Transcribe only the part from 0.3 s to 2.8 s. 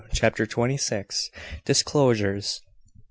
TWENTY SIX. DISCLOSURES.